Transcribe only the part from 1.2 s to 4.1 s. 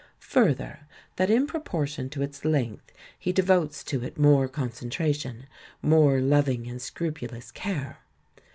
in proportion to its length he devotes to